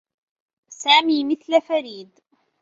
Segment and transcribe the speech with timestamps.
[0.69, 2.19] سامي مثل فريد.